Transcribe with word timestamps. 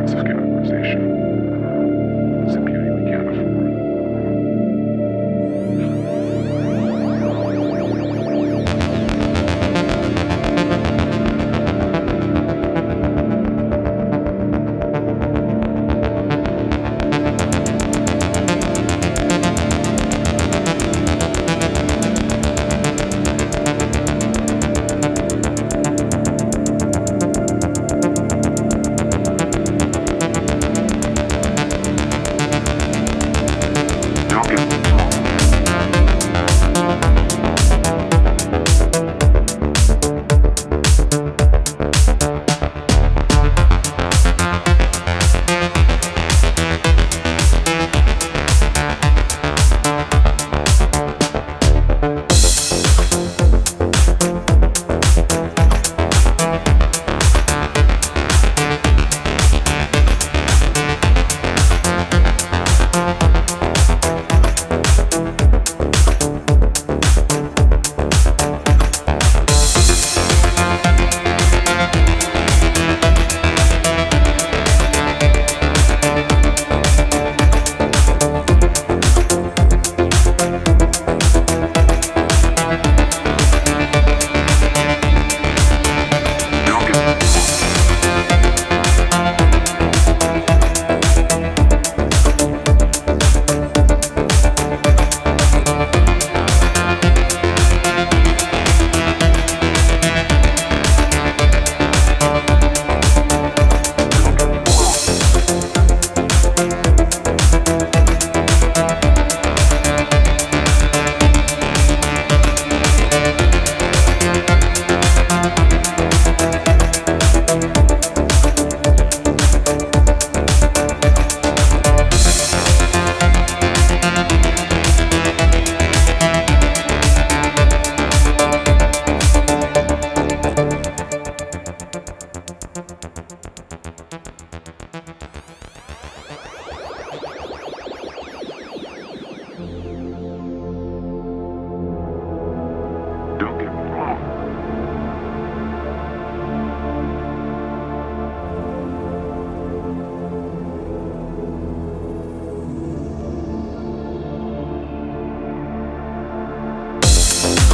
Of 0.00 0.06
categorization. 0.24 1.19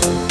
Bye. 0.00 0.27